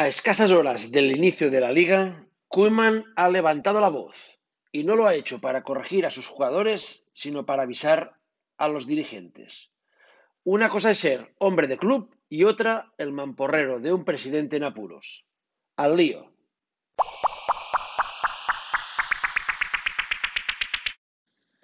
[0.00, 4.16] A escasas horas del inicio de la liga, Koeman ha levantado la voz
[4.72, 8.18] y no lo ha hecho para corregir a sus jugadores, sino para avisar
[8.56, 9.70] a los dirigentes.
[10.42, 14.64] Una cosa es ser hombre de club y otra el mamporrero de un presidente en
[14.64, 15.26] apuros.
[15.76, 16.32] Al lío.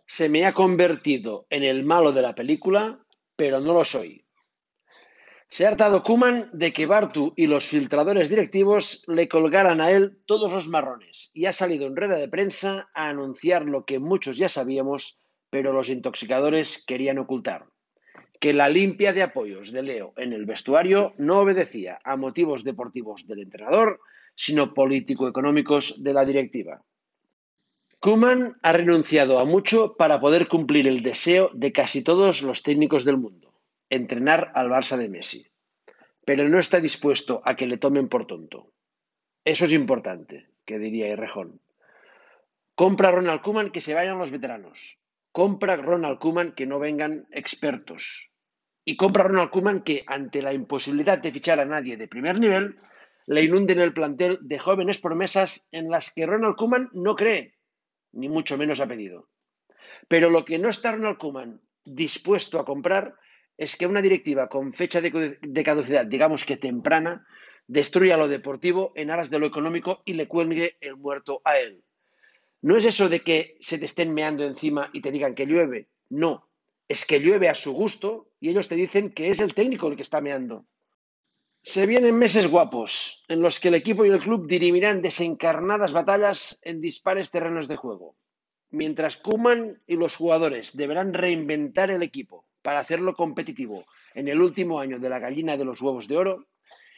[0.06, 3.02] Se me ha convertido en el malo de la película,
[3.34, 4.25] pero no lo soy.
[5.48, 10.18] Se ha hartado Kuman de que Bartu y los filtradores directivos le colgaran a él
[10.26, 14.36] todos los marrones y ha salido en rueda de prensa a anunciar lo que muchos
[14.36, 17.66] ya sabíamos, pero los intoxicadores querían ocultar.
[18.40, 23.26] Que la limpia de apoyos de Leo en el vestuario no obedecía a motivos deportivos
[23.26, 24.00] del entrenador,
[24.34, 26.82] sino político-económicos de la directiva.
[28.00, 33.04] Kuman ha renunciado a mucho para poder cumplir el deseo de casi todos los técnicos
[33.04, 33.45] del mundo
[33.90, 35.46] entrenar al Barça de Messi,
[36.24, 38.72] pero no está dispuesto a que le tomen por tonto.
[39.44, 41.60] Eso es importante, que diría Errejón.
[42.74, 44.98] Compra Ronald Kuman que se vayan los veteranos.
[45.32, 48.32] Compra Ronald Kuman que no vengan expertos.
[48.84, 52.76] Y compra Ronald Kuman que, ante la imposibilidad de fichar a nadie de primer nivel,
[53.26, 57.54] le inunden el plantel de jóvenes promesas en las que Ronald Kuman no cree,
[58.12, 59.28] ni mucho menos ha pedido.
[60.08, 63.16] Pero lo que no está Ronald Kuman dispuesto a comprar
[63.58, 67.26] es que una directiva con fecha de caducidad, digamos que temprana,
[67.66, 71.82] destruya lo deportivo en aras de lo económico y le cuelgue el muerto a él.
[72.62, 75.88] No es eso de que se te estén meando encima y te digan que llueve.
[76.08, 76.48] No,
[76.88, 79.96] es que llueve a su gusto y ellos te dicen que es el técnico el
[79.96, 80.66] que está meando.
[81.62, 86.60] Se vienen meses guapos en los que el equipo y el club dirimirán desencarnadas batallas
[86.62, 88.16] en dispares terrenos de juego.
[88.70, 94.80] Mientras Kuman y los jugadores deberán reinventar el equipo, para hacerlo competitivo en el último
[94.80, 96.48] año de la gallina de los huevos de oro,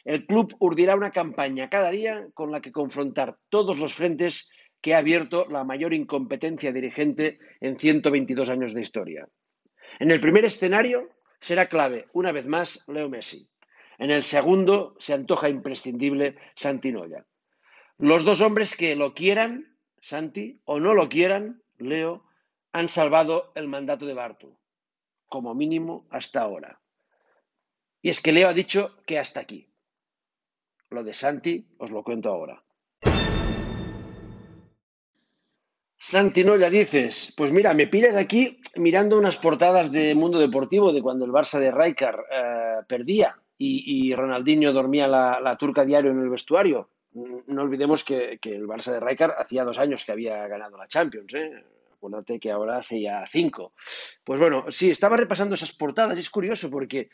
[0.03, 4.49] el club urdirá una campaña cada día con la que confrontar todos los frentes
[4.81, 9.27] que ha abierto la mayor incompetencia dirigente en 122 años de historia.
[9.99, 11.07] En el primer escenario
[11.39, 13.47] será clave, una vez más, Leo Messi.
[13.99, 17.27] En el segundo se antoja imprescindible Santi Noya.
[17.99, 22.25] Los dos hombres que lo quieran, Santi, o no lo quieran, Leo,
[22.73, 24.59] han salvado el mandato de Bartu
[25.29, 26.81] como mínimo hasta ahora.
[28.01, 29.69] Y es que Leo ha dicho que hasta aquí.
[30.89, 32.63] Lo de Santi os lo cuento ahora.
[36.01, 40.93] Santi, no ya dices, pues mira, me pillas aquí mirando unas portadas de Mundo Deportivo
[40.93, 46.21] de cuando el Barça de Rijkaard eh, perdía y, Ronaldinho dormía la, turca diario en
[46.21, 46.89] el vestuario.
[47.11, 51.33] No olvidemos que, el Barça de Rijkaard hacía dos años que había ganado la Champions.
[51.33, 51.65] ¿eh?
[51.99, 53.73] Acuérdate que ahora hace ya cinco.
[54.23, 57.09] Pues bueno, sí, estaba repasando esas portadas y es curioso porque,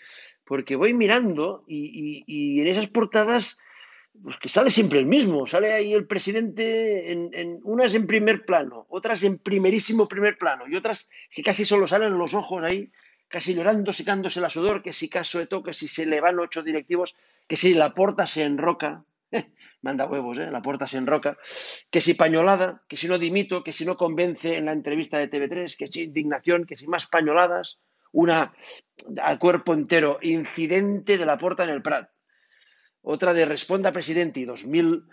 [0.45, 3.59] porque voy mirando y, en esas portadas
[4.23, 8.85] pues que sale siempre el mismo, sale ahí el presidente en, unas en primer plano,
[8.87, 12.93] otras en primerísimo primer plano y otras que casi solo salen los ojos ahí,
[13.27, 16.63] casi llorando, secándose la sudor, que si caso de toque, si se le van ocho
[16.63, 19.03] directivos, que si la porta se enroca,
[19.81, 20.49] manda huevos, ¿eh?
[20.51, 21.37] la puerta se enroca,
[21.89, 25.29] que si pañolada, que si no dimito, que si no convence en la entrevista de
[25.29, 27.79] TV3, que si indignación, que si más pañoladas,
[28.11, 28.53] una
[29.21, 32.09] al cuerpo entero, incidente de la puerta en el Prat.
[33.01, 35.05] Otra de responda presidente y dos mil,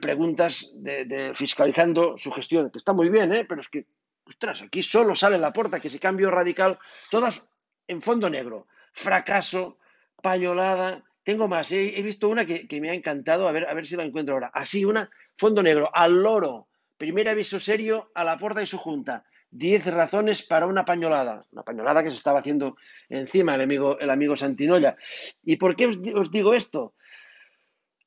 [0.00, 3.46] preguntas de, fiscalizando su gestión, que está muy bien, ¿eh?
[3.48, 3.86] pero es que,
[4.26, 6.78] ostras, aquí solo sale la puerta, que si cambio radical,
[7.10, 7.50] todas
[7.86, 9.78] en fondo negro, fracaso,
[10.20, 13.96] pañolada, tengo más, he, visto una que, me ha encantado, a ver, a ver si
[13.96, 14.50] la encuentro ahora.
[14.52, 16.68] Así, una, fondo negro, al loro,
[16.98, 19.24] primer aviso serio a la puerta y su junta.
[19.50, 21.46] Diez razones para una pañolada.
[21.52, 22.76] Una pañolada que se estaba haciendo
[23.08, 24.96] encima el amigo, el amigo Santinoya.
[25.42, 26.94] ¿Y por qué os, os digo esto?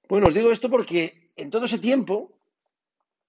[0.07, 2.38] Bueno, os digo esto porque en todo ese tiempo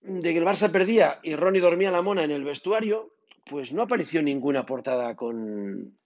[0.02, 3.82] de que el Barça perdía y Ronnie dormía la mona en el vestuario, pues no
[3.82, 5.96] apareció ninguna portada con,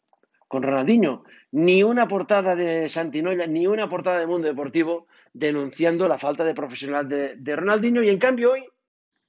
[0.53, 6.19] con Ronaldinho, ni una portada de Santinoya, ni una portada de Mundo Deportivo denunciando la
[6.19, 8.69] falta de profesionalidad de, Ronaldinho y en cambio hoy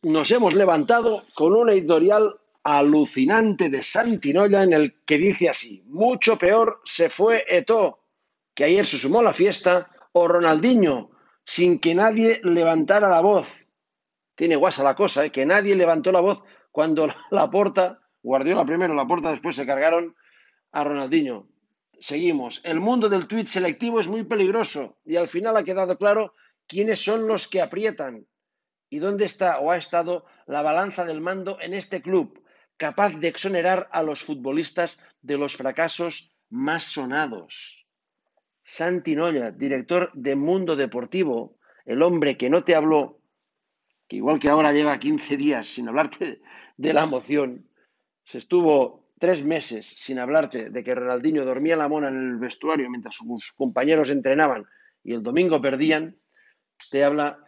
[0.02, 6.38] nos hemos levantado con una editorial alucinante de Santinoya en el que dice así, mucho
[6.38, 8.00] peor se fue Eto,
[8.54, 11.12] que ayer se sumó a la fiesta, o Ronaldinho,
[11.46, 13.66] sin que nadie levantara la voz.
[14.36, 15.31] Tiene guasa la cosa, ¿eh?
[15.31, 20.18] que nadie levantó la voz cuando la porta, Guardiola primero, la porta después se cargaron
[20.74, 21.48] a Ronaldinho.
[22.00, 22.60] Seguimos.
[22.66, 26.34] El mundo del tuit selectivo es muy peligroso y al final ha quedado claro
[26.68, 28.28] quiénes son los que aprietan
[28.90, 32.44] y dónde está o ha estado la balanza del mando en este club,
[32.78, 37.88] capaz de exonerar a los futbolistas de los fracasos más sonados.
[38.64, 43.19] Santi Noya, director de Mundo Deportivo, el hombre que no te habló,
[44.08, 46.42] que igual que ahora lleva 15 días sin hablarte
[46.78, 47.69] de la moción,
[48.26, 52.90] se estuvo tres meses sin hablarte de que Ronaldinho dormía la mona en el vestuario
[52.90, 54.66] mientras sus compañeros entrenaban
[55.02, 56.18] y el domingo perdían,
[56.92, 57.42] te habla,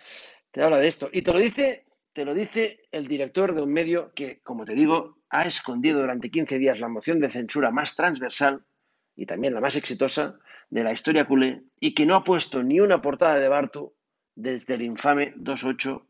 [0.51, 1.09] te habla de esto.
[1.11, 4.73] Y te lo dice, te lo dice el director de un medio que, como te
[4.73, 8.65] digo, ha escondido durante 15 días la moción de censura más transversal
[9.13, 10.39] y también la más exitosa
[10.69, 13.93] de la historia culé y que no ha puesto ni una portada de Bartu
[14.33, 16.05] desde el infame 2-8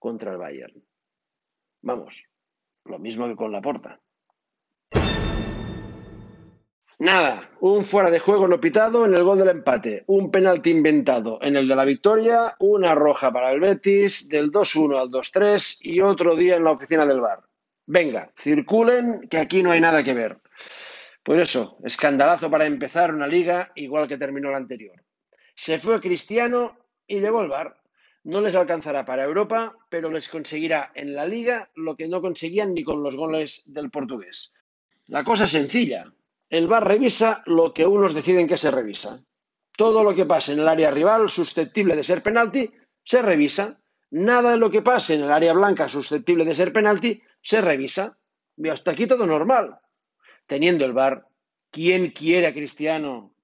[0.00, 0.84] contra el Bayern.
[1.82, 2.26] Vamos,
[2.84, 3.60] lo mismo que con la
[7.04, 11.38] Nada, un fuera de juego no pitado en el gol del empate, un penalti inventado
[11.42, 16.00] en el de la victoria, una roja para el Betis, del 2-1 al 2-3 y
[16.00, 17.40] otro día en la oficina del bar.
[17.84, 20.38] Venga, circulen, que aquí no hay nada que ver.
[21.22, 25.04] Pues eso, escandalazo para empezar una liga igual que terminó la anterior.
[25.54, 27.52] Se fue Cristiano y llevó el.
[28.22, 32.72] No les alcanzará para Europa, pero les conseguirá en la liga lo que no conseguían
[32.72, 34.54] ni con los goles del portugués.
[35.08, 36.10] La cosa es sencilla.
[36.54, 39.20] El bar revisa lo que unos deciden que se revisa.
[39.76, 42.72] Todo lo que pase en el área rival susceptible de ser penalti
[43.02, 43.80] se revisa.
[44.12, 48.16] Nada de lo que pase en el área blanca susceptible de ser penalti se revisa.
[48.56, 49.80] Y hasta aquí todo normal.
[50.46, 51.26] Teniendo el bar,
[51.72, 53.34] ¿quién quiere a Cristiano